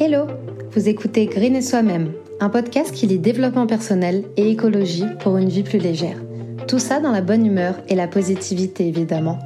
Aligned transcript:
Hello 0.00 0.28
Vous 0.70 0.88
écoutez 0.88 1.26
Green 1.26 1.56
et 1.56 1.60
Soi-même, 1.60 2.12
un 2.38 2.50
podcast 2.50 2.94
qui 2.94 3.08
lit 3.08 3.18
développement 3.18 3.66
personnel 3.66 4.26
et 4.36 4.48
écologie 4.48 5.06
pour 5.18 5.38
une 5.38 5.48
vie 5.48 5.64
plus 5.64 5.80
légère. 5.80 6.22
Tout 6.68 6.78
ça 6.78 7.00
dans 7.00 7.10
la 7.10 7.20
bonne 7.20 7.44
humeur 7.44 7.74
et 7.88 7.96
la 7.96 8.06
positivité 8.06 8.86
évidemment. 8.86 9.40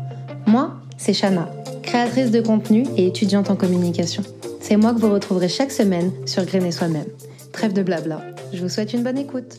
Moi, 0.47 0.75
c'est 0.99 1.15
Shana, 1.15 1.49
créatrice 1.83 2.31
de 2.31 2.43
contenu 2.43 2.85
et 2.99 3.07
étudiante 3.07 3.49
en 3.49 3.57
communication. 3.57 4.23
C'est 4.61 4.77
moi 4.77 4.93
que 4.93 4.99
vous 4.99 5.11
retrouverez 5.11 5.49
chaque 5.49 5.73
semaine 5.73 6.13
sur 6.27 6.45
Green 6.45 6.67
et 6.67 6.71
Soi-même. 6.71 7.09
Trêve 7.53 7.73
de 7.73 7.83
blabla, 7.83 8.21
je 8.53 8.61
vous 8.61 8.69
souhaite 8.69 8.93
une 8.93 9.03
bonne 9.03 9.17
écoute. 9.17 9.57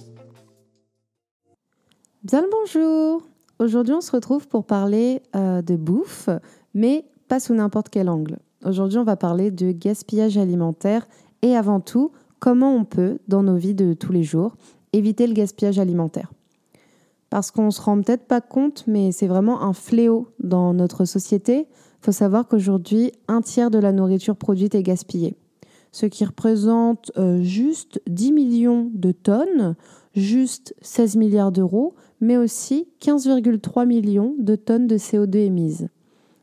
Bien 2.23 2.41
le 2.41 2.49
bonjour 2.51 3.23
Aujourd'hui 3.57 3.95
on 3.95 4.01
se 4.01 4.11
retrouve 4.11 4.47
pour 4.47 4.63
parler 4.63 5.23
euh, 5.35 5.63
de 5.63 5.75
bouffe, 5.75 6.29
mais 6.75 7.03
pas 7.27 7.39
sous 7.39 7.55
n'importe 7.55 7.89
quel 7.89 8.09
angle. 8.09 8.37
Aujourd'hui, 8.65 8.97
on 8.97 9.03
va 9.03 9.17
parler 9.17 9.51
de 9.51 9.73
gaspillage 9.73 10.37
alimentaire 10.37 11.05
et 11.41 11.55
avant 11.55 11.81
tout, 11.81 12.11
comment 12.39 12.73
on 12.73 12.85
peut, 12.85 13.19
dans 13.27 13.43
nos 13.43 13.57
vies 13.57 13.75
de 13.75 13.93
tous 13.93 14.13
les 14.13 14.23
jours, 14.23 14.55
éviter 14.93 15.27
le 15.27 15.33
gaspillage 15.33 15.79
alimentaire. 15.79 16.31
Parce 17.29 17.51
qu'on 17.51 17.65
ne 17.65 17.71
se 17.71 17.81
rend 17.81 18.01
peut-être 18.01 18.25
pas 18.25 18.39
compte, 18.39 18.85
mais 18.87 19.11
c'est 19.11 19.27
vraiment 19.27 19.63
un 19.63 19.73
fléau 19.73 20.29
dans 20.39 20.73
notre 20.73 21.03
société. 21.03 21.67
Il 21.67 22.05
faut 22.05 22.11
savoir 22.13 22.47
qu'aujourd'hui, 22.47 23.11
un 23.27 23.41
tiers 23.41 23.71
de 23.71 23.79
la 23.79 23.91
nourriture 23.91 24.37
produite 24.37 24.75
est 24.75 24.83
gaspillée. 24.83 25.35
Ce 25.91 26.05
qui 26.05 26.23
représente 26.23 27.11
euh, 27.17 27.41
juste 27.41 28.01
10 28.07 28.31
millions 28.31 28.89
de 28.93 29.11
tonnes, 29.11 29.75
juste 30.15 30.73
16 30.81 31.17
milliards 31.17 31.51
d'euros, 31.51 31.95
mais 32.21 32.37
aussi 32.37 32.87
15,3 33.01 33.85
millions 33.85 34.35
de 34.39 34.55
tonnes 34.55 34.87
de 34.87 34.97
CO2 34.97 35.37
émises. 35.37 35.89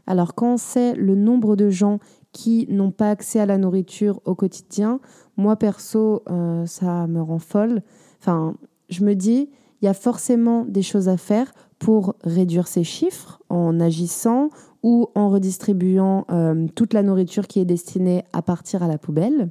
Alors 0.06 0.34
quand 0.34 0.54
on 0.54 0.56
sait 0.56 0.95
le 0.95 1.14
nombre 1.14 1.56
de 1.56 1.70
gens 1.70 1.98
qui 2.32 2.66
n'ont 2.70 2.91
pas 2.91 3.10
accès 3.10 3.41
à 3.41 3.46
la 3.46 3.58
nourriture 3.58 4.20
au 4.24 4.34
quotidien, 4.34 5.00
moi 5.36 5.56
perso, 5.56 6.22
euh, 6.30 6.66
ça 6.66 7.06
me 7.06 7.20
rend 7.20 7.38
folle. 7.38 7.83
Enfin, 8.20 8.55
je 8.88 9.05
me 9.05 9.14
dis, 9.14 9.50
il 9.80 9.86
y 9.86 9.88
a 9.88 9.94
forcément 9.94 10.64
des 10.64 10.83
choses 10.83 11.08
à 11.08 11.16
faire 11.16 11.52
pour 11.78 12.14
réduire 12.22 12.69
ces 12.69 12.84
chiffres 12.84 13.41
en 13.48 13.80
agissant 13.80 14.50
ou 14.83 15.08
en 15.14 15.30
redistribuant 15.30 16.27
euh, 16.30 16.66
toute 16.75 16.92
la 16.92 17.03
nourriture 17.03 17.47
qui 17.47 17.60
est 17.60 17.64
destinée 17.64 18.25
à 18.32 18.42
partir 18.42 18.82
à 18.82 18.88
la 18.88 18.98
poubelle. 18.98 19.50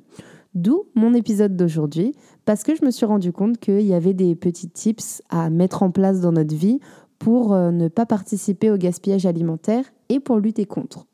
D'où 0.55 0.85
mon 0.95 1.13
épisode 1.13 1.55
d'aujourd'hui, 1.55 2.15
parce 2.45 2.63
que 2.63 2.75
je 2.75 2.83
me 2.83 2.89
suis 2.89 3.05
rendu 3.05 3.31
compte 3.31 3.59
qu'il 3.59 3.81
y 3.81 3.93
avait 3.93 4.15
des 4.15 4.35
petits 4.35 4.69
tips 4.69 5.21
à 5.29 5.49
mettre 5.49 5.83
en 5.83 5.91
place 5.91 6.21
dans 6.21 6.31
notre 6.31 6.55
vie 6.55 6.79
pour 7.19 7.53
euh, 7.53 7.71
ne 7.71 7.87
pas 7.87 8.05
participer 8.05 8.71
au 8.71 8.77
gaspillage 8.77 9.25
alimentaire 9.25 9.85
et 10.09 10.19
pour 10.19 10.39
lutter 10.39 10.65
contre. 10.65 11.05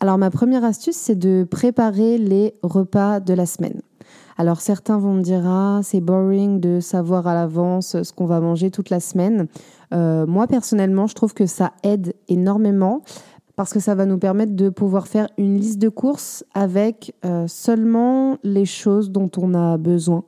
Alors 0.00 0.18
ma 0.18 0.30
première 0.30 0.64
astuce, 0.64 0.96
c'est 0.96 1.18
de 1.18 1.46
préparer 1.48 2.18
les 2.18 2.54
repas 2.62 3.20
de 3.20 3.32
la 3.32 3.46
semaine. 3.46 3.80
Alors 4.38 4.60
certains 4.60 4.98
vont 4.98 5.14
me 5.14 5.22
dire 5.22 5.42
ah 5.46 5.80
c'est 5.82 6.00
boring 6.00 6.60
de 6.60 6.80
savoir 6.80 7.26
à 7.26 7.34
l'avance 7.34 8.02
ce 8.02 8.12
qu'on 8.12 8.26
va 8.26 8.40
manger 8.40 8.70
toute 8.70 8.90
la 8.90 9.00
semaine. 9.00 9.48
Euh, 9.94 10.26
moi 10.26 10.46
personnellement, 10.46 11.06
je 11.06 11.14
trouve 11.14 11.32
que 11.32 11.46
ça 11.46 11.72
aide 11.82 12.14
énormément 12.28 13.02
parce 13.56 13.72
que 13.72 13.80
ça 13.80 13.94
va 13.94 14.04
nous 14.04 14.18
permettre 14.18 14.54
de 14.54 14.68
pouvoir 14.68 15.08
faire 15.08 15.28
une 15.38 15.58
liste 15.58 15.78
de 15.78 15.88
courses 15.88 16.44
avec 16.52 17.14
euh, 17.24 17.46
seulement 17.48 18.36
les 18.42 18.66
choses 18.66 19.10
dont 19.10 19.30
on 19.38 19.54
a 19.54 19.78
besoin. 19.78 20.24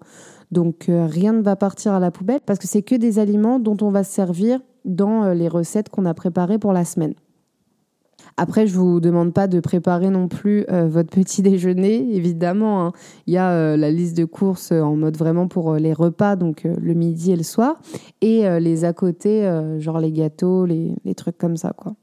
Donc 0.50 0.88
euh, 0.88 1.06
rien 1.06 1.32
ne 1.32 1.42
va 1.42 1.56
partir 1.56 1.92
à 1.92 2.00
la 2.00 2.10
poubelle 2.10 2.40
parce 2.44 2.58
que 2.58 2.66
c'est 2.66 2.82
que 2.82 2.94
des 2.94 3.18
aliments 3.18 3.58
dont 3.58 3.76
on 3.82 3.90
va 3.90 4.04
se 4.04 4.12
servir 4.12 4.60
dans 4.84 5.24
euh, 5.24 5.34
les 5.34 5.48
recettes 5.48 5.88
qu'on 5.88 6.06
a 6.06 6.14
préparées 6.14 6.58
pour 6.58 6.72
la 6.72 6.84
semaine. 6.84 7.14
Après, 8.36 8.68
je 8.68 8.76
vous 8.76 9.00
demande 9.00 9.34
pas 9.34 9.48
de 9.48 9.58
préparer 9.58 10.10
non 10.10 10.28
plus 10.28 10.64
euh, 10.70 10.86
votre 10.86 11.10
petit 11.10 11.42
déjeuner, 11.42 12.14
évidemment. 12.14 12.86
Hein. 12.86 12.92
Il 13.26 13.34
y 13.34 13.38
a 13.38 13.76
la 13.76 13.90
liste 13.90 14.16
de 14.16 14.24
courses 14.24 14.72
en 14.72 14.96
mode 14.96 15.16
vraiment 15.16 15.48
pour 15.48 15.74
les 15.74 15.92
repas, 15.92 16.36
donc 16.36 16.62
le 16.64 16.94
midi 16.94 17.32
et 17.32 17.36
le 17.36 17.42
soir, 17.42 17.80
et 18.20 18.60
les 18.60 18.84
à 18.84 18.92
côté, 18.92 19.50
genre 19.78 19.98
les 19.98 20.12
gâteaux, 20.12 20.66
les, 20.66 20.94
les 21.04 21.14
trucs 21.14 21.38
comme 21.38 21.56
ça, 21.56 21.72
quoi. 21.76 21.94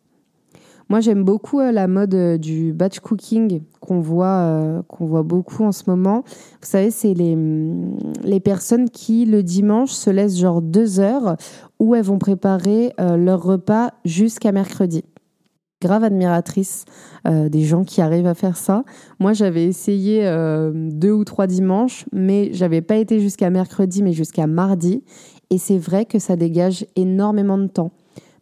Moi, 0.89 0.99
j'aime 0.99 1.23
beaucoup 1.23 1.59
euh, 1.59 1.71
la 1.71 1.87
mode 1.87 2.13
euh, 2.13 2.37
du 2.37 2.71
batch 2.71 2.99
cooking 2.99 3.61
qu'on 3.79 3.99
voit, 3.99 4.27
euh, 4.27 4.81
voit 4.99 5.23
beaucoup 5.23 5.63
en 5.63 5.71
ce 5.71 5.83
moment. 5.87 6.23
Vous 6.25 6.67
savez, 6.67 6.91
c'est 6.91 7.13
les, 7.13 7.35
mm, 7.35 7.97
les 8.23 8.39
personnes 8.39 8.89
qui, 8.89 9.25
le 9.25 9.41
dimanche, 9.41 9.91
se 9.91 10.09
laissent 10.09 10.37
genre 10.37 10.61
deux 10.61 10.99
heures 10.99 11.37
où 11.79 11.95
elles 11.95 12.03
vont 12.03 12.19
préparer 12.19 12.93
leur 12.97 13.43
repas 13.43 13.91
jusqu'à 14.05 14.51
mercredi 14.51 15.03
grave 15.81 16.05
admiratrice 16.05 16.85
des 17.25 17.61
gens 17.61 17.83
qui 17.83 18.01
arrivent 18.01 18.25
à 18.25 18.33
faire 18.33 18.55
ça. 18.57 18.83
Moi, 19.19 19.33
j'avais 19.33 19.65
essayé 19.65 20.23
deux 20.73 21.11
ou 21.11 21.25
trois 21.25 21.47
dimanches, 21.47 22.05
mais 22.13 22.49
j'avais 22.53 22.81
pas 22.81 22.95
été 22.95 23.19
jusqu'à 23.19 23.49
mercredi, 23.49 24.01
mais 24.01 24.13
jusqu'à 24.13 24.47
mardi. 24.47 25.03
Et 25.49 25.57
c'est 25.57 25.77
vrai 25.77 26.05
que 26.05 26.17
ça 26.17 26.37
dégage 26.37 26.87
énormément 26.95 27.57
de 27.57 27.67
temps 27.67 27.91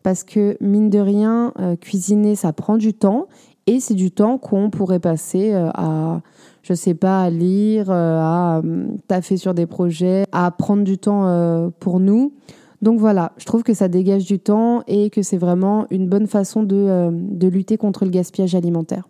parce 0.03 0.24
que 0.24 0.58
mine 0.62 0.90
de 0.90 1.00
rien, 1.00 1.53
euh, 1.59 1.75
cuisiner, 1.75 2.36
ça 2.36 2.53
prend 2.53 2.78
du 2.78 2.94
temps 2.94 3.28
et 3.66 3.80
c'est 3.80 3.94
du 3.94 4.12
temps 4.12 4.38
qu'on 4.38 4.69
pourrait 4.69 5.00
passer 5.00 5.53
euh, 5.53 5.69
à, 5.74 6.22
je 6.62 6.74
sais 6.74 6.94
pas, 6.94 7.24
à 7.24 7.30
lire, 7.30 7.90
euh, 7.90 8.19
à 8.19 8.62
taffer 9.08 9.38
sur 9.38 9.53
des 9.53 9.66
projets, 9.66 10.25
à 10.34 10.52
prendre 10.52 10.84
du 10.84 10.97
temps 10.97 11.72
pour 11.80 12.00
nous. 12.00 12.34
Donc 12.81 13.00
voilà, 13.00 13.31
je 13.38 13.46
trouve 13.46 13.64
que 13.64 13.74
ça 13.74 13.88
dégage 13.88 14.25
du 14.25 14.40
temps 14.40 14.84
et 14.88 15.09
que 15.09 15.22
c'est 15.22 15.38
vraiment 15.38 15.88
une 15.90 16.09
bonne 16.09 16.28
façon 16.28 16.64
de, 16.64 17.09
de 17.12 17.47
lutter 17.47 17.78
contre 17.78 18.03
le 18.03 18.12
gaspillage 18.12 18.56
alimentaire. 18.56 19.08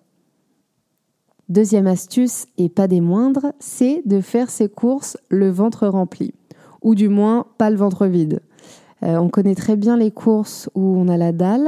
Deuxième 1.50 1.88
astuce, 1.88 2.46
et 2.58 2.70
pas 2.70 2.88
des 2.88 3.02
moindres, 3.02 3.52
c'est 3.60 4.02
de 4.06 4.22
faire 4.22 4.50
ses 4.50 4.70
courses 4.70 5.18
le 5.30 5.50
ventre 5.50 5.88
rempli. 5.88 6.34
Ou 6.84 6.96
du 6.96 7.10
moins, 7.10 7.48
pas 7.58 7.70
le 7.70 7.76
ventre 7.76 8.06
vide. 8.06 8.42
Euh, 9.04 9.18
on 9.18 9.30
connaît 9.30 9.56
très 9.56 9.76
bien 9.76 9.98
les 9.98 10.12
courses 10.12 10.70
où 10.76 10.96
on 10.98 11.08
a 11.08 11.18
la 11.18 11.32
dalle, 11.32 11.68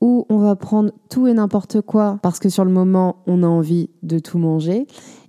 où 0.00 0.26
on 0.28 0.38
va 0.38 0.54
prendre 0.56 0.92
tout 1.08 1.26
et 1.26 1.32
n'importe 1.32 1.80
quoi 1.80 2.18
parce 2.22 2.38
que 2.38 2.48
sur 2.48 2.64
le 2.64 2.70
moment, 2.70 3.16
on 3.26 3.42
a 3.42 3.46
envie 3.46 3.90
de 4.02 4.18
tout 4.18 4.38
manger. 4.38 4.86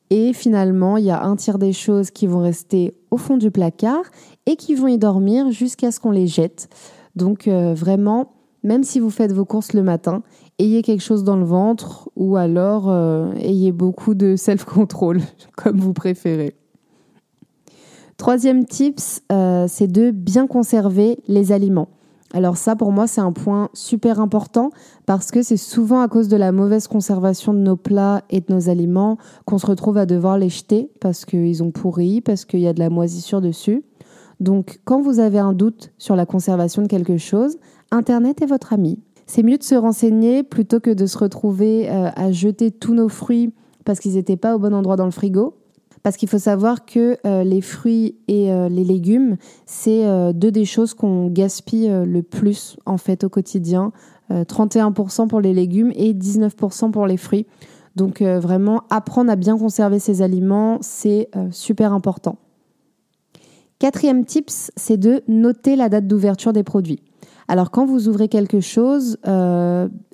Et 0.10 0.34
finalement, 0.34 0.98
il 0.98 1.06
y 1.06 1.12
a 1.12 1.24
un 1.24 1.36
tiers 1.36 1.58
des 1.58 1.74
choses 1.74 2.12
qui 2.12 2.28
vont 2.28 2.40
rester 2.40 2.96
au 3.10 3.18
fond 3.18 3.38
du 3.38 3.52
placard 3.52 4.04
et 4.46 4.56
qui 4.56 4.76
vont 4.76 4.88
y 4.88 4.98
dormir 4.98 5.52
jusqu'à 5.52 5.92
ce 5.92 6.00
qu'on 6.00 6.12
les 6.12 6.28
jette. 6.28 6.70
Donc 7.16 7.48
euh, 7.48 7.74
vraiment, 7.74 8.34
même 8.64 8.84
si 8.84 9.00
vous 9.00 9.10
faites 9.10 9.32
vos 9.32 9.46
courses 9.46 9.74
le 9.74 9.82
matin, 9.82 10.22
ayez 10.60 10.82
quelque 10.82 11.04
chose 11.04 11.24
dans 11.24 11.38
le 11.38 11.46
ventre 11.46 12.10
ou 12.16 12.36
alors 12.36 12.90
euh, 12.90 13.32
ayez 13.36 13.72
beaucoup 13.72 14.14
de 14.14 14.36
self-control, 14.36 15.22
comme 15.56 15.80
vous 15.80 15.94
préférez. 15.94 16.56
Troisième 18.18 18.66
tips, 18.66 19.22
euh, 19.32 19.66
c'est 19.68 19.92
de 19.92 20.12
bien 20.12 20.48
conserver 20.48 21.20
les 21.28 21.52
aliments. 21.52 21.90
Alors 22.34 22.58
ça, 22.58 22.76
pour 22.76 22.92
moi, 22.92 23.08
c'est 23.08 23.22
un 23.22 23.32
point 23.32 23.70
super 23.74 24.20
important 24.20 24.72
parce 25.06 25.32
que 25.32 25.42
c'est 25.42 25.58
souvent 25.58 26.02
à 26.02 26.08
cause 26.08 26.28
de 26.28 26.38
la 26.38 26.52
mauvaise 26.52 26.88
conservation 26.88 27.54
de 27.54 27.60
nos 27.60 27.76
plats 27.76 28.24
et 28.30 28.42
de 28.42 28.54
nos 28.54 28.70
aliments 28.70 29.18
qu'on 29.46 29.58
se 29.58 29.66
retrouve 29.66 29.98
à 29.98 30.06
devoir 30.06 30.38
les 30.38 30.50
jeter 30.50 30.92
parce 31.00 31.26
qu'ils 31.26 31.62
ont 31.62 31.72
pourri, 31.72 32.22
parce 32.22 32.46
qu'il 32.46 32.62
y 32.62 32.68
a 32.68 32.74
de 32.74 32.80
la 32.80 32.90
moisissure 32.90 33.42
dessus. 33.42 33.84
Donc, 34.40 34.80
quand 34.86 35.02
vous 35.02 35.20
avez 35.20 35.40
un 35.40 35.54
doute 35.54 35.92
sur 35.98 36.16
la 36.16 36.26
conservation 36.26 36.82
de 36.82 36.88
quelque 36.88 37.18
chose, 37.18 37.58
Internet 37.92 38.42
est 38.42 38.48
votre 38.48 38.74
ami. 38.74 39.00
C'est 39.28 39.44
mieux 39.44 39.58
de 39.58 39.64
se 39.64 39.76
renseigner 39.76 40.44
plutôt 40.44 40.80
que 40.80 40.92
de 40.92 41.06
se 41.06 41.18
retrouver 41.18 41.90
euh, 41.90 42.10
à 42.16 42.32
jeter 42.32 42.72
tous 42.72 42.94
nos 42.94 43.10
fruits 43.10 43.54
parce 43.86 44.00
qu'ils 44.00 44.16
n'étaient 44.16 44.38
pas 44.38 44.56
au 44.56 44.60
bon 44.60 44.74
endroit 44.74 44.96
dans 44.96 45.06
le 45.06 45.12
frigo 45.12 45.56
parce 46.06 46.18
qu'il 46.18 46.30
faut 46.30 46.38
savoir 46.38 46.86
que 46.86 47.18
euh, 47.26 47.44
les 47.44 47.62
fruits 47.62 48.16
et 48.28 48.54
euh, 48.54 48.70
les 48.70 48.84
légumes, 48.84 49.38
c'est 49.66 50.06
euh, 50.06 50.34
deux 50.34 50.52
des 50.52 50.64
choses 50.64 50.94
qu'on 50.94 51.30
gaspille 51.30 51.90
le 51.90 52.22
plus 52.22 52.78
en 52.86 52.98
fait 52.98 53.24
au 53.24 53.30
quotidien. 53.30 53.92
31% 54.30 55.28
pour 55.28 55.42
les 55.42 55.54
légumes 55.54 55.92
et 55.96 56.14
19% 56.14 56.92
pour 56.92 57.08
les 57.08 57.18
fruits. 57.18 57.48
Donc 57.96 58.22
vraiment, 58.24 58.82
apprendre 58.90 59.32
à 59.32 59.36
bien 59.36 59.56
conserver 59.56 60.00
ses 60.00 60.24
aliments, 60.24 60.80
c'est 60.82 61.30
super 61.52 61.94
important. 61.94 62.38
Quatrième 63.78 64.26
tips, 64.26 64.72
c'est 64.76 64.98
de 64.98 65.22
noter 65.28 65.76
la 65.76 65.90
date 65.90 66.08
d'ouverture 66.08 66.54
des 66.54 66.64
produits. 66.64 67.04
Alors 67.48 67.70
quand 67.70 67.86
vous 67.86 68.08
ouvrez 68.10 68.28
quelque 68.28 68.62
chose, 68.62 69.18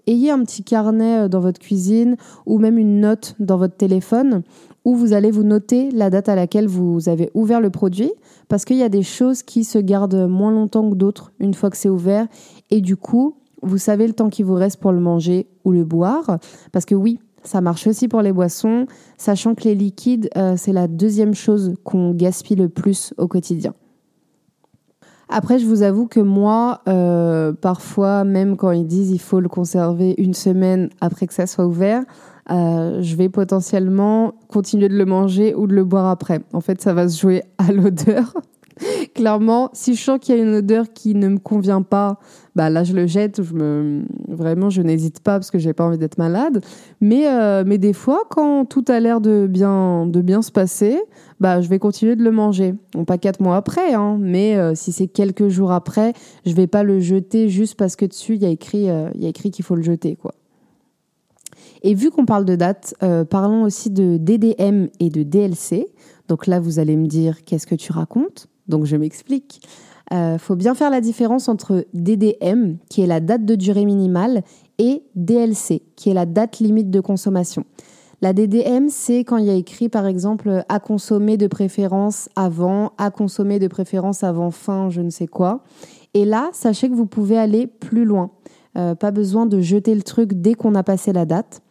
ayez 0.07 0.31
un 0.31 0.43
petit 0.43 0.63
carnet 0.63 1.29
dans 1.29 1.39
votre 1.39 1.59
cuisine 1.59 2.17
ou 2.45 2.57
même 2.57 2.77
une 2.77 2.99
note 3.01 3.35
dans 3.39 3.57
votre 3.57 3.75
téléphone 3.75 4.43
où 4.85 4.95
vous 4.95 5.13
allez 5.13 5.31
vous 5.31 5.43
noter 5.43 5.91
la 5.91 6.09
date 6.09 6.29
à 6.29 6.35
laquelle 6.35 6.67
vous 6.67 7.07
avez 7.07 7.29
ouvert 7.33 7.61
le 7.61 7.69
produit, 7.69 8.11
parce 8.47 8.65
qu'il 8.65 8.77
y 8.77 8.83
a 8.83 8.89
des 8.89 9.03
choses 9.03 9.43
qui 9.43 9.63
se 9.63 9.77
gardent 9.77 10.27
moins 10.27 10.51
longtemps 10.51 10.89
que 10.89 10.95
d'autres 10.95 11.31
une 11.39 11.53
fois 11.53 11.69
que 11.69 11.77
c'est 11.77 11.89
ouvert, 11.89 12.27
et 12.71 12.81
du 12.81 12.97
coup, 12.97 13.35
vous 13.61 13.77
savez 13.77 14.07
le 14.07 14.13
temps 14.13 14.29
qu'il 14.29 14.45
vous 14.45 14.55
reste 14.55 14.79
pour 14.79 14.91
le 14.91 14.99
manger 14.99 15.47
ou 15.65 15.71
le 15.71 15.83
boire, 15.83 16.39
parce 16.71 16.85
que 16.85 16.95
oui, 16.95 17.19
ça 17.43 17.61
marche 17.61 17.87
aussi 17.87 18.07
pour 18.07 18.21
les 18.21 18.31
boissons, 18.31 18.85
sachant 19.17 19.55
que 19.55 19.63
les 19.63 19.75
liquides, 19.75 20.29
euh, 20.35 20.55
c'est 20.57 20.73
la 20.73 20.87
deuxième 20.87 21.33
chose 21.33 21.73
qu'on 21.83 22.11
gaspille 22.11 22.57
le 22.57 22.69
plus 22.69 23.13
au 23.17 23.27
quotidien. 23.27 23.73
Après, 25.33 25.59
je 25.59 25.65
vous 25.65 25.81
avoue 25.81 26.07
que 26.07 26.19
moi, 26.19 26.81
euh, 26.89 27.53
parfois, 27.53 28.25
même 28.25 28.57
quand 28.57 28.71
ils 28.71 28.85
disent 28.85 29.11
il 29.11 29.19
faut 29.19 29.39
le 29.39 29.47
conserver 29.47 30.13
une 30.17 30.33
semaine 30.33 30.89
après 30.99 31.25
que 31.25 31.33
ça 31.33 31.47
soit 31.47 31.65
ouvert, 31.65 32.03
euh, 32.49 33.01
je 33.01 33.15
vais 33.15 33.29
potentiellement 33.29 34.33
continuer 34.49 34.89
de 34.89 34.97
le 34.97 35.05
manger 35.05 35.55
ou 35.55 35.67
de 35.67 35.73
le 35.73 35.85
boire 35.85 36.07
après. 36.07 36.41
En 36.51 36.59
fait, 36.59 36.81
ça 36.81 36.93
va 36.93 37.07
se 37.07 37.19
jouer 37.19 37.43
à 37.57 37.71
l'odeur. 37.71 38.33
Clairement, 39.15 39.69
si 39.73 39.95
je 39.95 40.01
sens 40.01 40.19
qu'il 40.19 40.35
y 40.35 40.39
a 40.39 40.41
une 40.41 40.55
odeur 40.55 40.91
qui 40.93 41.15
ne 41.15 41.27
me 41.27 41.37
convient 41.37 41.81
pas, 41.81 42.19
bah 42.55 42.69
là 42.69 42.83
je 42.83 42.93
le 42.93 43.07
jette. 43.07 43.41
Je 43.43 43.53
me 43.53 44.03
vraiment 44.27 44.69
je 44.69 44.81
n'hésite 44.81 45.21
pas 45.21 45.33
parce 45.33 45.51
que 45.51 45.59
j'ai 45.59 45.73
pas 45.73 45.85
envie 45.85 45.97
d'être 45.97 46.17
malade. 46.17 46.63
Mais 46.99 47.27
euh, 47.27 47.63
mais 47.65 47.77
des 47.77 47.93
fois 47.93 48.23
quand 48.29 48.65
tout 48.65 48.85
a 48.87 48.99
l'air 48.99 49.21
de 49.21 49.47
bien 49.47 50.05
de 50.05 50.21
bien 50.21 50.41
se 50.41 50.51
passer, 50.51 50.99
bah 51.39 51.61
je 51.61 51.69
vais 51.69 51.79
continuer 51.79 52.15
de 52.15 52.23
le 52.23 52.31
manger. 52.31 52.75
Pas 53.05 53.17
quatre 53.17 53.41
mois 53.41 53.55
après, 53.55 53.93
hein, 53.93 54.17
mais 54.19 54.55
euh, 54.57 54.73
si 54.75 54.91
c'est 54.91 55.07
quelques 55.07 55.47
jours 55.47 55.71
après, 55.71 56.13
je 56.45 56.53
vais 56.53 56.67
pas 56.67 56.83
le 56.83 56.99
jeter 56.99 57.49
juste 57.49 57.75
parce 57.75 57.95
que 57.95 58.05
dessus 58.05 58.35
il 58.35 58.41
y 58.41 58.45
a 58.45 58.49
écrit 58.49 58.89
euh, 58.89 59.09
qu'il 59.31 59.65
faut 59.65 59.75
le 59.75 59.83
jeter 59.83 60.15
quoi. 60.15 60.33
Et 61.83 61.95
vu 61.95 62.11
qu'on 62.11 62.25
parle 62.25 62.45
de 62.45 62.55
date, 62.55 62.93
parlons 63.29 63.63
aussi 63.63 63.89
de 63.89 64.17
DDM 64.17 64.87
et 64.99 65.09
de 65.09 65.23
DLC. 65.23 65.87
Donc 66.27 66.47
là, 66.47 66.59
vous 66.59 66.79
allez 66.79 66.95
me 66.95 67.07
dire, 67.07 67.43
qu'est-ce 67.43 67.65
que 67.65 67.75
tu 67.75 67.91
racontes? 67.91 68.47
Donc 68.67 68.85
je 68.85 68.95
m'explique. 68.95 69.61
Il 70.11 70.17
euh, 70.17 70.37
faut 70.37 70.55
bien 70.55 70.75
faire 70.75 70.89
la 70.89 70.99
différence 70.99 71.47
entre 71.47 71.85
DDM, 71.93 72.75
qui 72.89 73.01
est 73.01 73.07
la 73.07 73.21
date 73.21 73.45
de 73.45 73.55
durée 73.55 73.85
minimale, 73.85 74.43
et 74.77 75.03
DLC, 75.15 75.83
qui 75.95 76.09
est 76.09 76.13
la 76.13 76.25
date 76.25 76.59
limite 76.59 76.89
de 76.89 76.99
consommation. 76.99 77.65
La 78.21 78.33
DDM, 78.33 78.89
c'est 78.89 79.19
quand 79.19 79.37
il 79.37 79.45
y 79.45 79.49
a 79.49 79.55
écrit, 79.55 79.89
par 79.89 80.05
exemple, 80.05 80.63
à 80.69 80.79
consommer 80.79 81.37
de 81.37 81.47
préférence 81.47 82.29
avant, 82.35 82.91
à 82.97 83.09
consommer 83.09 83.57
de 83.57 83.67
préférence 83.67 84.23
avant 84.23 84.51
fin, 84.51 84.89
je 84.89 85.01
ne 85.01 85.09
sais 85.09 85.27
quoi. 85.27 85.63
Et 86.13 86.25
là, 86.25 86.49
sachez 86.53 86.89
que 86.89 86.93
vous 86.93 87.07
pouvez 87.07 87.37
aller 87.37 87.65
plus 87.65 88.05
loin. 88.05 88.31
Euh, 88.77 88.95
pas 88.95 89.11
besoin 89.11 89.45
de 89.45 89.59
jeter 89.59 89.95
le 89.95 90.03
truc 90.03 90.33
dès 90.33 90.53
qu'on 90.53 90.75
a 90.75 90.83
passé 90.83 91.13
la 91.13 91.25
date. 91.25 91.61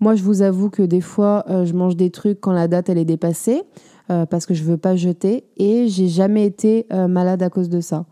Moi, 0.00 0.14
je 0.14 0.22
vous 0.22 0.42
avoue 0.42 0.68
que 0.68 0.82
des 0.82 1.00
fois, 1.00 1.44
euh, 1.48 1.64
je 1.64 1.72
mange 1.72 1.96
des 1.96 2.10
trucs 2.10 2.40
quand 2.40 2.52
la 2.52 2.68
date 2.68 2.88
elle 2.88 2.98
est 2.98 3.04
dépassée. 3.04 3.62
Euh, 4.10 4.26
parce 4.26 4.44
que 4.44 4.52
je 4.52 4.64
veux 4.64 4.76
pas 4.76 4.96
jeter 4.96 5.44
et 5.56 5.88
j'ai 5.88 6.08
jamais 6.08 6.44
été 6.44 6.86
euh, 6.92 7.08
malade 7.08 7.42
à 7.42 7.48
cause 7.48 7.70
de 7.70 7.80
ça. 7.80 8.04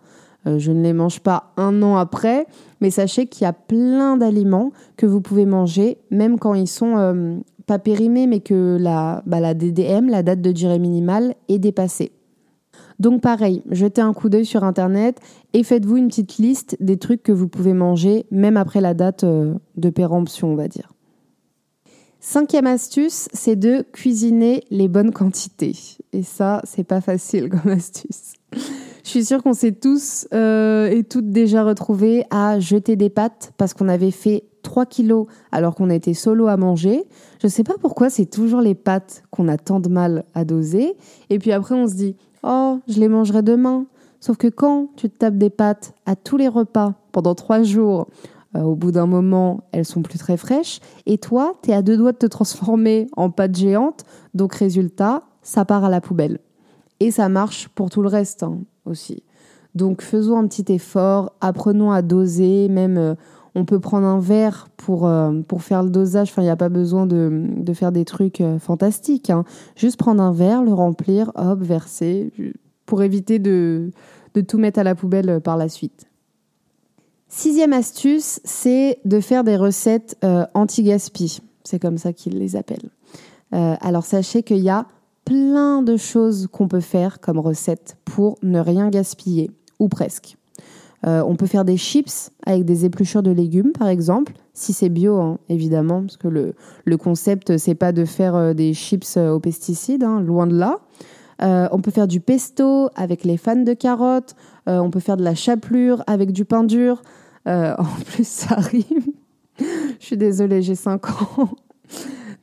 Euh, 0.47 0.59
je 0.59 0.73
ne 0.73 0.83
les 0.83 0.95
mange 0.95 1.21
pas 1.21 1.53
un 1.59 1.83
an 1.83 1.97
après, 1.97 2.47
mais 2.81 2.91
sachez 2.91 3.27
qu'il 3.27 3.45
y 3.45 3.47
a 3.47 3.53
plein 3.53 4.17
d'aliments 4.17 4.73
que 4.97 5.05
vous 5.05 5.21
pouvez 5.21 5.45
manger, 5.45 5.99
même 6.11 6.39
quand 6.39 6.55
ils 6.55 6.67
sont 6.67 7.43
pas 7.67 7.79
périmés, 7.79 8.27
mais 8.27 8.41
que 8.41 8.79
la, 8.81 9.23
bah, 9.27 9.39
la 9.39 9.53
DDM, 9.53 10.09
la 10.09 10.23
date 10.23 10.41
de 10.41 10.51
durée 10.51 10.79
minimale, 10.79 11.35
est 11.49 11.59
dépassée. 11.59 12.13
Donc 12.99 13.21
pareil, 13.21 13.63
jetez 13.71 14.01
un 14.01 14.15
coup 14.15 14.31
d'œil 14.31 14.47
sur 14.47 14.65
Internet 14.65 15.21
et 15.53 15.63
faites-vous 15.63 15.99
une 15.99 16.09
petite 16.09 16.39
liste 16.39 16.77
des 16.81 16.97
trucs 16.97 17.23
que 17.23 17.33
vous 17.33 17.49
pouvez 17.49 17.75
manger, 17.75 18.25
même 18.31 18.57
après 18.57 18.81
la 18.81 18.95
date 18.95 19.25
de 19.25 19.91
péremption, 19.91 20.53
on 20.53 20.57
va 20.57 20.69
dire. 20.69 20.93
Cinquième 22.25 22.69
astuce, 22.69 23.29
c'est 23.33 23.57
de 23.57 23.85
cuisiner 23.93 24.63
les 24.71 24.87
bonnes 24.87 25.11
quantités. 25.11 25.77
Et 26.13 26.23
ça, 26.23 26.63
c'est 26.63 26.85
pas 26.85 27.01
facile 27.01 27.51
comme 27.51 27.73
astuce. 27.73 28.35
Je 29.03 29.09
suis 29.09 29.25
sûre 29.25 29.43
qu'on 29.43 29.55
s'est 29.55 29.73
tous 29.73 30.29
euh, 30.33 30.87
et 30.87 31.03
toutes 31.03 31.31
déjà 31.31 31.65
retrouvés 31.65 32.25
à 32.31 32.61
jeter 32.61 32.95
des 32.95 33.11
pâtes 33.11 33.53
parce 33.57 33.75
qu'on 33.75 33.89
avait 33.89 34.13
fait 34.13 34.45
3 34.63 34.87
kilos 34.87 35.27
alors 35.51 35.75
qu'on 35.75 35.91
était 35.91 36.15
solo 36.15 36.47
à 36.47 36.57
manger. 36.57 37.03
Je 37.43 37.49
sais 37.49 37.65
pas 37.65 37.75
pourquoi 37.81 38.09
c'est 38.09 38.27
toujours 38.27 38.61
les 38.61 38.77
pâtes 38.77 39.25
qu'on 39.33 39.49
a 39.49 39.57
tant 39.57 39.81
de 39.81 39.89
mal 39.89 40.23
à 40.33 40.45
doser. 40.45 40.95
Et 41.29 41.41
puis 41.41 41.51
après, 41.51 41.75
on 41.75 41.89
se 41.89 41.95
dit, 41.95 42.15
oh, 42.45 42.79
je 42.87 43.01
les 43.01 43.09
mangerai 43.09 43.43
demain. 43.43 43.87
Sauf 44.21 44.37
que 44.37 44.47
quand 44.47 44.91
tu 44.95 45.11
te 45.11 45.19
tapes 45.19 45.39
des 45.39 45.51
pâtes 45.51 45.93
à 46.07 46.15
tous 46.15 46.37
les 46.37 46.47
repas 46.47 46.95
pendant 47.11 47.35
3 47.35 47.65
jours, 47.65 48.07
au 48.55 48.75
bout 48.75 48.93
d'un 48.93 49.07
moment, 49.07 49.65
elles 49.73 49.85
sont 49.85 50.03
plus 50.03 50.19
très 50.19 50.37
fraîches. 50.37 50.81
Et 51.07 51.19
toi, 51.19 51.55
tu 51.63 51.71
es 51.71 51.75
à 51.75 51.83
deux 51.83 51.97
doigts 51.97 52.13
de 52.13 52.19
te 52.19 52.27
transformer 52.27 53.07
en 53.17 53.31
pâte 53.31 53.57
géante. 53.57 54.05
Donc, 54.35 54.55
résultat, 54.55 55.23
ça 55.43 55.65
part 55.65 55.85
à 55.85 55.91
la 55.91 56.01
poubelle. 56.01 56.39
Et 57.01 57.11
ça 57.11 57.29
marche 57.29 57.69
pour 57.69 57.91
tout 57.91 58.03
le 58.03 58.09
reste 58.09 58.43
hein, 58.43 58.59
aussi. 58.85 59.23
Donc, 59.75 60.03
faisons 60.03 60.39
un 60.39 60.47
petit 60.47 60.71
effort, 60.71 61.33
apprenons 61.41 61.93
à 61.93 62.03
doser. 62.03 62.69
Même, 62.69 62.99
euh, 62.99 63.15
on 63.55 63.65
peut 63.65 63.81
prendre 63.81 64.07
un 64.07 64.21
verre 64.21 64.69
pour, 64.77 65.07
euh, 65.07 65.41
pour 65.49 65.63
faire 65.63 65.83
le 65.83 65.89
dosage. 65.89 66.29
Enfin, 66.31 66.43
il 66.43 66.47
n'y 66.47 66.51
a 66.51 66.57
pas 66.57 66.69
besoin 66.69 67.07
de, 67.07 67.47
de 67.57 67.73
faire 67.73 67.91
des 67.91 68.05
trucs 68.05 68.43
fantastiques. 68.59 69.31
Hein. 69.31 69.45
Juste 69.77 69.99
prendre 69.99 70.23
un 70.23 70.33
verre, 70.33 70.63
le 70.63 70.75
remplir, 70.75 71.33
hop, 71.37 71.63
verser, 71.63 72.33
pour 72.85 73.03
éviter 73.03 73.39
de, 73.39 73.91
de 74.35 74.41
tout 74.43 74.59
mettre 74.59 74.79
à 74.79 74.85
la 74.85 74.95
poubelle 74.95 75.41
par 75.41 75.57
la 75.57 75.71
suite. 75.71 76.12
Sixième 77.35 77.73
astuce, 77.73 78.41
c'est 78.45 78.99
de 79.07 79.19
faire 79.19 79.43
des 79.43 79.57
recettes 79.57 80.19
euh, 80.23 80.45
anti-gaspi. 80.53 81.41
C'est 81.65 81.79
comme 81.79 81.97
ça 81.97 82.13
qu'ils 82.13 82.39
les 82.39 82.57
appellent. 82.57 82.91
Euh, 83.55 83.75
alors 83.81 84.05
sachez 84.05 84.43
qu'il 84.43 84.59
y 84.59 84.69
a 84.69 84.85
plein 85.25 85.81
de 85.81 85.97
choses 85.97 86.47
qu'on 86.53 86.69
peut 86.69 86.81
faire 86.81 87.21
comme 87.21 87.39
recette 87.39 87.97
pour 88.05 88.37
ne 88.43 88.61
rien 88.61 88.91
gaspiller, 88.91 89.51
ou 89.79 89.89
presque. 89.89 90.37
Euh, 91.07 91.25
on 91.27 91.35
peut 91.35 91.47
faire 91.47 91.65
des 91.65 91.79
chips 91.79 92.31
avec 92.45 92.67
des 92.67 92.85
épluchures 92.85 93.23
de 93.23 93.31
légumes, 93.31 93.73
par 93.73 93.89
exemple, 93.89 94.35
si 94.53 94.75
c'est 94.75 94.91
bio, 94.91 95.19
hein, 95.19 95.39
évidemment, 95.49 96.03
parce 96.03 96.19
que 96.19 96.29
le, 96.29 96.55
le 96.85 96.97
concept, 96.99 97.57
c'est 97.57 97.75
pas 97.75 97.93
de 97.93 98.05
faire 98.05 98.55
des 98.55 98.75
chips 98.75 99.17
aux 99.17 99.41
pesticides, 99.41 100.05
hein, 100.05 100.21
loin 100.21 100.47
de 100.47 100.55
là. 100.55 100.81
On 101.41 101.81
peut 101.81 101.91
faire 101.91 102.09
du 102.09 102.21
pesto 102.21 102.89
avec 102.95 103.25
les 103.25 103.37
fans 103.37 103.57
de 103.57 103.73
carottes. 103.73 104.35
on 104.67 104.91
peut 104.91 105.01
faire 105.01 105.17
de 105.17 105.25
la 105.25 105.35
chapelure 105.35 106.03
avec 106.07 106.33
du 106.33 106.45
pain 106.45 106.65
dur. 106.65 107.03
Euh, 107.49 107.75
en 107.79 108.03
plus, 108.05 108.27
ça 108.27 108.57
rime. 108.57 109.13
je 109.59 110.05
suis 110.05 110.17
désolée, 110.17 110.63
j'ai 110.63 110.75
5 110.75 111.09
ans. 111.11 111.49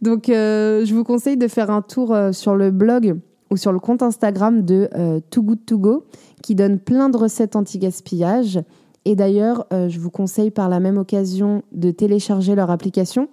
Donc, 0.02 0.30
euh, 0.30 0.86
je 0.86 0.94
vous 0.94 1.04
conseille 1.04 1.38
de 1.38 1.48
faire 1.48 1.70
un 1.70 1.82
tour 1.82 2.14
euh, 2.14 2.32
sur 2.32 2.56
le 2.56 2.72
blog 2.72 3.20
ou 3.50 3.58
sur 3.58 3.72
le 3.72 3.80
compte 3.80 4.04
Instagram 4.04 4.64
de 4.64 4.88
Too 5.32 5.42
Good 5.42 5.66
To 5.66 5.78
Go 5.80 6.06
qui 6.44 6.54
donne 6.54 6.78
plein 6.78 7.10
de 7.10 7.18
recettes 7.18 7.56
anti-gaspillage. 7.56 8.60
Et 9.06 9.16
d'ailleurs, 9.16 9.66
je 9.72 10.00
vous 10.00 10.12
conseille 10.12 10.52
par 10.52 10.70
la 10.70 10.80
même 10.80 11.00
occasion 11.00 11.64
de 11.72 11.90
télécharger 11.90 12.54
leur 12.54 12.70
application 12.70 13.28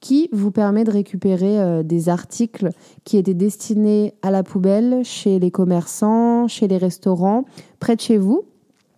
qui 0.00 0.28
vous 0.32 0.50
permet 0.50 0.84
de 0.84 0.90
récupérer 0.90 1.82
des 1.82 2.08
articles 2.08 2.70
qui 3.04 3.16
étaient 3.16 3.34
destinés 3.34 4.14
à 4.22 4.30
la 4.30 4.42
poubelle 4.42 5.00
chez 5.04 5.38
les 5.38 5.50
commerçants, 5.50 6.46
chez 6.46 6.68
les 6.68 6.78
restaurants, 6.78 7.44
près 7.80 7.96
de 7.96 8.00
chez 8.00 8.16
vous, 8.16 8.44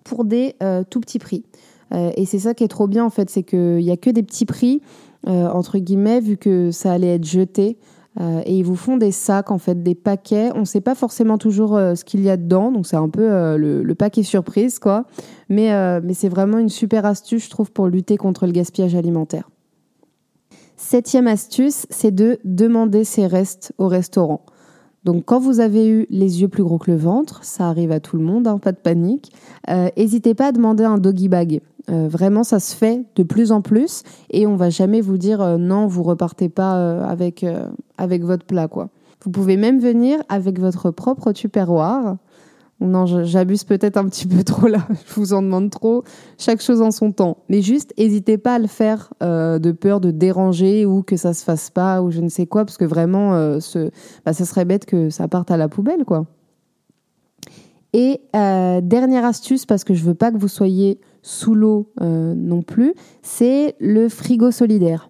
pour 0.05 0.25
des 0.25 0.56
tout 0.91 1.00
petits 1.00 1.19
prix. 1.19 1.44
Euh, 1.94 2.12
et 2.17 2.25
c'est 2.26 2.38
ça 2.38 2.55
qui 2.55 2.64
est 2.64 2.69
trop 2.69 2.87
bien 2.87 3.05
en 3.05 3.11
fait, 3.11 3.31
c'est 3.31 3.43
qu'il 3.43 3.76
n'y 3.76 3.91
a 3.91 3.97
que 3.97 4.11
des 4.11 4.23
petits 4.23 4.47
prix, 4.47 4.81
euh, 5.26 5.49
entre 5.49 5.79
guillemets, 5.79 6.20
vu 6.20 6.37
que 6.37 6.70
ça 6.70 6.93
allait 6.93 7.14
être 7.14 7.25
jeté. 7.25 7.79
Euh, 8.20 8.43
et 8.44 8.58
ils 8.58 8.64
vous 8.64 8.76
font 8.76 8.97
des 8.97 9.12
sacs, 9.12 9.52
en 9.52 9.59
fait, 9.59 9.83
des 9.83 9.95
paquets. 9.95 10.50
On 10.57 10.61
ne 10.61 10.64
sait 10.64 10.80
pas 10.80 10.97
forcément 10.97 11.38
toujours 11.38 11.78
ce 11.78 12.04
qu'il 12.04 12.23
y 12.23 12.30
a 12.30 12.37
dedans, 12.37 12.73
donc 12.73 12.87
c'est 12.87 12.97
un 12.97 13.09
peu 13.09 13.57
le, 13.57 13.95
paquet 13.95 14.25
surprise, 14.25 14.80
quoi. 14.80 15.04
Mais, 15.49 15.71
mais 16.00 16.12
c'est 16.12 16.28
vraiment 16.28 16.59
une 16.59 16.69
super 16.69 17.07
astuce, 17.07 17.45
je 17.45 17.50
trouve, 17.50 17.71
pour 17.71 17.87
lutter 17.87 18.16
contre 18.16 18.47
le 18.47 18.52
gaspillage 18.52 18.97
alimentaire. 18.97 19.49
Septième 20.82 21.26
astuce, 21.26 21.87
c'est 21.90 22.10
de 22.10 22.38
demander 22.44 23.04
ses 23.04 23.26
restes 23.26 23.75
au 23.76 23.87
restaurant. 23.87 24.46
Donc 25.04 25.26
quand 25.26 25.38
vous 25.38 25.60
avez 25.60 25.87
eu 25.87 26.06
les 26.08 26.40
yeux 26.40 26.49
plus 26.49 26.62
gros 26.62 26.78
que 26.78 26.90
le 26.90 26.96
ventre, 26.96 27.44
ça 27.44 27.68
arrive 27.68 27.92
à 27.92 28.00
tout 28.00 28.16
le 28.16 28.25
monde, 28.25 28.46
hein, 28.46 28.56
pas 28.56 28.72
de 28.72 28.78
panique, 28.78 29.30
n'hésitez 29.68 30.34
pas 30.34 30.49
à 30.49 30.52
demander 30.52 30.84
un 30.84 30.96
doggy 30.96 31.28
bag. 31.28 31.60
Euh, 31.90 32.08
vraiment, 32.08 32.44
ça 32.44 32.60
se 32.60 32.75
fait 32.75 33.04
de 33.14 33.22
plus 33.22 33.52
en 33.52 33.60
plus 33.60 34.02
et 34.30 34.46
on 34.46 34.56
va 34.56 34.70
jamais 34.70 35.02
vous 35.02 35.18
dire 35.18 35.42
euh, 35.42 35.58
non, 35.58 35.87
vous 35.87 36.02
repartez 36.02 36.49
pas 36.49 36.76
euh, 36.76 37.04
avec, 37.04 37.44
avec 37.99 38.25
votre 38.25 38.46
plat. 38.46 38.66
quoi. 38.66 38.88
Vous 39.22 39.30
pouvez 39.30 39.58
même 39.58 39.80
venir 39.80 40.18
avec 40.30 40.58
votre 40.58 40.90
propre 40.90 41.32
tupperware. 41.32 42.16
Non, 42.80 43.04
j'abuse 43.04 43.64
peut-être 43.64 43.99
un 43.99 44.06
petit 44.06 44.26
peu 44.26 44.42
trop 44.44 44.66
là, 44.66 44.87
je 45.06 45.14
vous 45.14 45.32
en 45.34 45.42
demande 45.42 45.70
trop. 45.70 46.02
Chaque 46.38 46.62
chose 46.62 46.80
en 46.80 46.90
son 46.90 47.12
temps. 47.12 47.38
Mais 47.49 47.60
juste, 47.60 47.92
n'hésitez 47.99 48.38
pas 48.38 48.54
à 48.54 48.58
le 48.58 48.66
faire 48.66 49.12
de 49.20 49.72
peur 49.72 50.00
de 50.00 50.10
déranger 50.10 50.87
ou 50.87 51.02
que 51.02 51.16
ça 51.16 51.34
se 51.34 51.44
fasse 51.44 51.70
pas 51.70 52.00
ou 52.02 52.10
je 52.10 52.20
ne 52.20 52.28
sais 52.28 52.46
quoi, 52.46 52.64
parce 52.64 52.78
que 52.78 52.87
vraiment, 52.87 53.60
ce, 53.60 53.90
bah, 54.25 54.32
ça 54.32 54.44
serait 54.46 54.64
bête 54.64 54.87
que 54.87 55.10
ça 55.10 55.28
parte 55.28 55.50
à 55.50 55.58
la 55.58 55.68
poubelle, 55.68 56.04
quoi. 56.06 56.25
Et 57.92 58.20
dernière 58.32 59.26
astuce, 59.26 59.66
parce 59.66 59.84
que 59.84 59.92
je 59.92 60.02
veux 60.02 60.14
pas 60.14 60.32
que 60.32 60.38
vous 60.38 60.49
soyez 60.49 61.00
sous 61.22 61.54
l'eau 61.54 61.92
euh, 62.00 62.34
non 62.34 62.62
plus, 62.62 62.94
c'est 63.22 63.76
le 63.78 64.08
frigo 64.08 64.50
solidaire. 64.50 65.10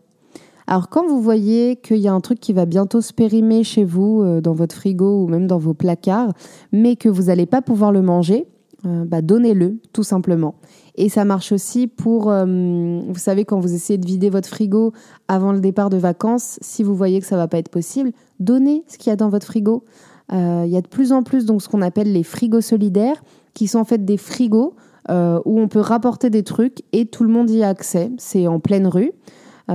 Alors 0.70 0.88
quand 0.88 1.04
vous 1.04 1.20
voyez 1.20 1.74
qu'il 1.74 1.96
y 1.96 2.06
a 2.06 2.12
un 2.12 2.20
truc 2.20 2.38
qui 2.38 2.52
va 2.52 2.64
bientôt 2.64 3.00
se 3.00 3.12
périmer 3.12 3.64
chez 3.64 3.82
vous, 3.82 4.22
euh, 4.22 4.40
dans 4.40 4.52
votre 4.52 4.76
frigo 4.76 5.24
ou 5.24 5.26
même 5.26 5.48
dans 5.48 5.58
vos 5.58 5.74
placards, 5.74 6.32
mais 6.70 6.94
que 6.94 7.08
vous 7.08 7.24
n'allez 7.24 7.46
pas 7.46 7.60
pouvoir 7.60 7.90
le 7.90 8.02
manger, 8.02 8.46
euh, 8.86 9.04
bah, 9.04 9.20
donnez-le 9.20 9.78
tout 9.92 10.04
simplement. 10.04 10.54
Et 10.94 11.08
ça 11.08 11.24
marche 11.24 11.50
aussi 11.50 11.88
pour, 11.88 12.30
vous 12.30 13.18
savez, 13.18 13.44
quand 13.44 13.58
vous 13.58 13.74
essayez 13.74 13.98
de 13.98 14.06
vider 14.06 14.30
votre 14.30 14.48
frigo 14.48 14.92
avant 15.26 15.52
le 15.52 15.58
départ 15.58 15.90
de 15.90 15.96
vacances, 15.96 16.58
si 16.60 16.84
vous 16.84 16.94
voyez 16.94 17.18
que 17.18 17.26
ça 17.26 17.36
va 17.36 17.48
pas 17.48 17.58
être 17.58 17.70
possible, 17.70 18.12
donnez 18.38 18.84
ce 18.86 18.96
qu'il 18.98 19.10
y 19.10 19.12
a 19.12 19.16
dans 19.16 19.28
votre 19.28 19.46
frigo. 19.46 19.84
Il 20.30 20.68
y 20.68 20.76
a 20.76 20.80
de 20.82 20.88
plus 20.88 21.12
en 21.12 21.22
plus 21.22 21.46
donc 21.46 21.62
ce 21.62 21.68
qu'on 21.68 21.80
appelle 21.80 22.12
les 22.12 22.22
frigos 22.22 22.60
solidaires 22.60 23.22
qui 23.54 23.66
sont 23.66 23.78
en 23.78 23.84
fait 23.84 24.04
des 24.04 24.18
frigos 24.18 24.74
où 25.08 25.60
on 25.60 25.68
peut 25.68 25.80
rapporter 25.80 26.28
des 26.28 26.42
trucs 26.42 26.82
et 26.92 27.06
tout 27.06 27.24
le 27.24 27.30
monde 27.30 27.48
y 27.48 27.62
a 27.62 27.68
accès. 27.68 28.10
C'est 28.18 28.46
en 28.46 28.60
pleine 28.60 28.86
rue. 28.86 29.12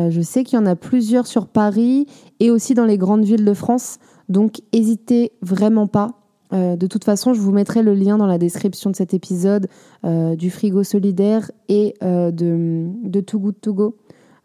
Je 0.09 0.21
sais 0.21 0.43
qu'il 0.43 0.57
y 0.57 0.61
en 0.61 0.65
a 0.65 0.75
plusieurs 0.75 1.27
sur 1.27 1.47
Paris 1.47 2.05
et 2.39 2.51
aussi 2.51 2.73
dans 2.73 2.85
les 2.85 2.97
grandes 2.97 3.23
villes 3.23 3.45
de 3.45 3.53
France. 3.53 3.97
Donc 4.29 4.61
n'hésitez 4.73 5.31
vraiment 5.41 5.87
pas 5.87 6.25
euh, 6.53 6.75
de 6.75 6.87
toute 6.87 7.03
façon, 7.03 7.33
je 7.33 7.41
vous 7.41 7.51
mettrai 7.51 7.81
le 7.81 7.93
lien 7.93 8.17
dans 8.17 8.27
la 8.27 8.37
description 8.37 8.89
de 8.89 8.95
cet 8.95 9.13
épisode 9.13 9.67
euh, 10.05 10.35
du 10.35 10.49
frigo 10.49 10.83
solidaire 10.83 11.49
et 11.69 11.95
euh, 12.03 12.31
de, 12.31 12.87
de 13.03 13.19
Too 13.19 13.39
Good 13.39 13.61
To 13.61 13.73
Go. 13.73 13.97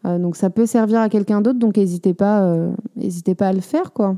donc 0.03 0.35
ça 0.35 0.49
peut 0.49 0.65
servir 0.65 0.99
à 0.99 1.09
quelqu'un 1.09 1.41
d'autre, 1.41 1.59
donc 1.59 1.77
n'hésitez 1.77 2.13
pas, 2.13 2.57
n'hésitez 2.95 3.35
pas 3.35 3.49
à 3.49 3.53
le 3.53 3.61
faire, 3.61 3.93
quoi. 3.93 4.17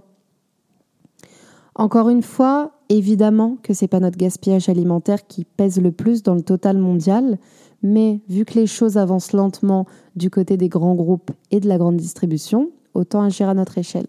Encore 1.76 2.10
une 2.10 2.22
fois, 2.22 2.72
évidemment 2.90 3.58
que 3.64 3.74
c'est 3.74 3.88
pas 3.88 4.00
notre 4.00 4.18
gaspillage 4.18 4.70
alimentaire 4.70 5.28
qui 5.28 5.44
pèse 5.44 5.82
le 5.82 5.92
plus 5.92 6.22
dans 6.22 6.36
le 6.36 6.44
total 6.44 6.78
mondial, 6.78 7.38
mais 7.84 8.22
vu 8.30 8.46
que 8.46 8.56
les 8.56 8.66
choses 8.66 8.98
avancent 8.98 9.34
lentement 9.34 9.86
du 10.16 10.30
côté 10.30 10.58
des 10.58 10.70
grands 10.70 10.96
groupes 10.96 11.32
et 11.52 11.60
de 11.60 11.68
la 11.68 11.78
grande 11.78 11.98
distribution, 11.98 12.72
autant 12.94 13.22
agir 13.22 13.50
à 13.50 13.54
notre 13.54 13.78
échelle. 13.78 14.08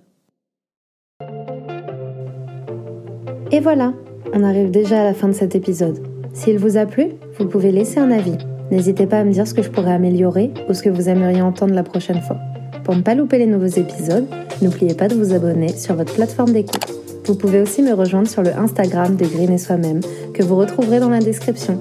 Et 3.50 3.60
voilà, 3.60 3.92
on 4.32 4.42
arrive 4.42 4.70
déjà 4.70 5.00
à 5.00 5.04
la 5.04 5.14
fin 5.14 5.28
de 5.28 5.32
cet 5.32 5.54
épisode. 5.54 6.00
S'il 6.32 6.58
vous 6.58 6.76
a 6.76 6.86
plu, 6.86 7.10
vous 7.38 7.46
pouvez 7.46 7.70
laisser 7.70 8.00
un 8.00 8.10
avis. 8.10 8.36
N'hésitez 8.70 9.06
pas 9.06 9.20
à 9.20 9.24
me 9.24 9.32
dire 9.32 9.46
ce 9.46 9.54
que 9.54 9.62
je 9.62 9.70
pourrais 9.70 9.92
améliorer 9.92 10.52
ou 10.68 10.74
ce 10.74 10.82
que 10.82 10.90
vous 10.90 11.08
aimeriez 11.08 11.42
entendre 11.42 11.74
la 11.74 11.82
prochaine 11.82 12.20
fois. 12.20 12.38
Pour 12.82 12.96
ne 12.96 13.02
pas 13.02 13.14
louper 13.14 13.38
les 13.38 13.46
nouveaux 13.46 13.66
épisodes, 13.66 14.26
n'oubliez 14.60 14.94
pas 14.94 15.08
de 15.08 15.14
vous 15.14 15.32
abonner 15.32 15.68
sur 15.68 15.94
votre 15.94 16.14
plateforme 16.14 16.52
d'écoute. 16.52 16.86
Vous 17.26 17.36
pouvez 17.36 17.60
aussi 17.60 17.82
me 17.82 17.94
rejoindre 17.94 18.28
sur 18.28 18.42
le 18.42 18.54
Instagram 18.56 19.16
de 19.16 19.24
Green 19.24 19.52
et 19.52 19.58
Soi-même 19.58 20.00
que 20.34 20.42
vous 20.42 20.56
retrouverez 20.56 21.00
dans 21.00 21.08
la 21.08 21.20
description. 21.20 21.78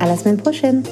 À 0.00 0.06
la 0.06 0.16
semaine 0.16 0.38
prochaine! 0.38 0.82